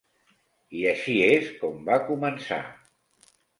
I 0.77 0.81
així 0.91 1.17
és 1.27 1.53
com 1.61 1.77
va 1.91 2.01
començar. 2.09 2.61